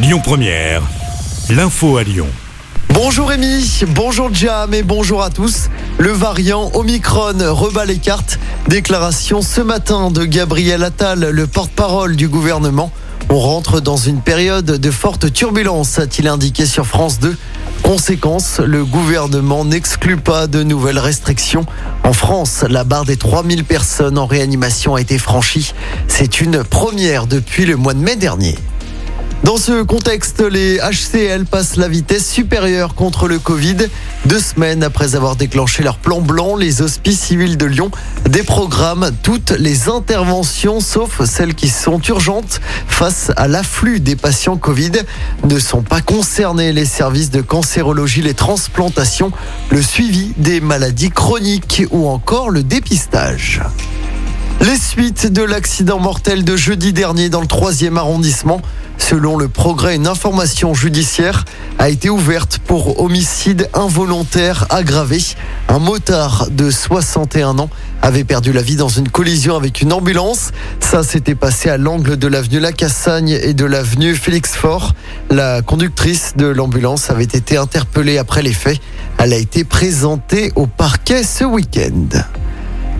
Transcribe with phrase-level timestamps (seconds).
[0.00, 0.82] Lyon Première,
[1.50, 2.28] l'info à Lyon.
[2.90, 5.70] Bonjour Rémi, bonjour Jam et bonjour à tous.
[5.98, 8.38] Le variant Omicron rebat les cartes.
[8.68, 12.92] Déclaration ce matin de Gabriel Attal, le porte-parole du gouvernement.
[13.28, 17.36] On rentre dans une période de forte turbulence, a-t-il indiqué sur France 2.
[17.82, 21.66] Conséquence, le gouvernement n'exclut pas de nouvelles restrictions.
[22.04, 25.74] En France, la barre des 3000 personnes en réanimation a été franchie.
[26.06, 28.54] C'est une première depuis le mois de mai dernier.
[29.44, 33.76] Dans ce contexte, les HCL passent la vitesse supérieure contre le Covid.
[34.26, 37.90] Deux semaines après avoir déclenché leur plan blanc, les hospices civils de Lyon
[38.28, 44.92] déprogramment toutes les interventions, sauf celles qui sont urgentes face à l'afflux des patients Covid.
[45.44, 49.30] Ne sont pas concernés les services de cancérologie, les transplantations,
[49.70, 53.62] le suivi des maladies chroniques ou encore le dépistage.
[54.60, 58.60] Les suites de l'accident mortel de jeudi dernier dans le 3e arrondissement.
[58.98, 61.44] Selon le progrès, une information judiciaire
[61.78, 65.22] a été ouverte pour homicide involontaire aggravé.
[65.68, 67.70] Un motard de 61 ans
[68.02, 70.50] avait perdu la vie dans une collision avec une ambulance.
[70.80, 74.92] Ça s'était passé à l'angle de l'avenue Lacassagne et de l'avenue Félix Fort.
[75.30, 78.80] La conductrice de l'ambulance avait été interpellée après les faits.
[79.18, 82.08] Elle a été présentée au parquet ce week-end.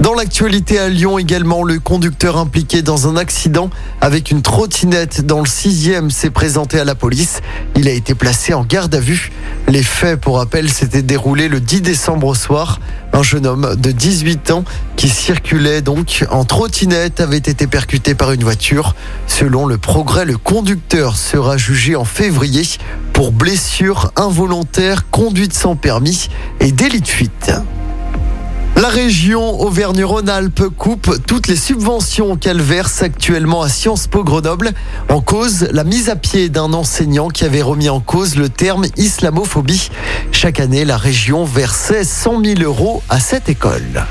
[0.00, 3.68] Dans l'actualité à Lyon également, le conducteur impliqué dans un accident
[4.00, 7.40] avec une trottinette dans le 6e s'est présenté à la police.
[7.74, 9.32] Il a été placé en garde à vue.
[9.66, 12.78] Les faits, pour rappel, s'étaient déroulés le 10 décembre au soir.
[13.12, 18.30] Un jeune homme de 18 ans qui circulait donc en trottinette avait été percuté par
[18.30, 18.94] une voiture.
[19.26, 22.62] Selon le progrès, le conducteur sera jugé en février
[23.12, 26.28] pour blessure involontaire, conduite sans permis
[26.60, 27.50] et délit de fuite.
[28.80, 34.70] La région Auvergne-Rhône-Alpes coupe toutes les subventions qu'elle verse actuellement à Sciences Po Grenoble
[35.08, 38.86] en cause la mise à pied d'un enseignant qui avait remis en cause le terme
[38.96, 39.90] islamophobie.
[40.30, 44.06] Chaque année, la région versait 100 000 euros à cette école.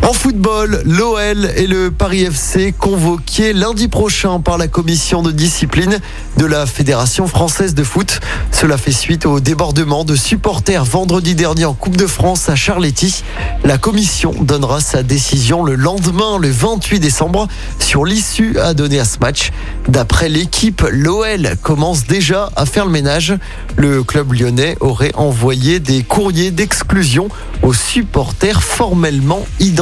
[0.00, 6.00] En football, l'OL et le Paris FC convoqués lundi prochain par la commission de discipline
[6.38, 8.18] de la Fédération française de foot.
[8.50, 13.22] Cela fait suite au débordement de supporters vendredi dernier en Coupe de France à Charletti.
[13.62, 17.46] La commission donnera sa décision le lendemain, le 28 décembre,
[17.78, 19.52] sur l'issue à donner à ce match.
[19.88, 23.34] D'après l'équipe, l'OL commence déjà à faire le ménage.
[23.76, 27.28] Le club lyonnais aurait envoyé des courriers d'exclusion
[27.62, 29.81] aux supporters formellement identifiés